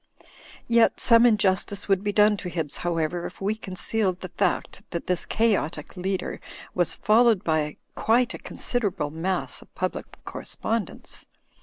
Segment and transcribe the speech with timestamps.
[0.67, 4.81] Yet some injustice would be done to Hibbs How ever if we concealed the fact
[4.89, 6.39] that this chaotic leader
[6.73, 11.27] was followed by quite a considerable mass of public correspondence.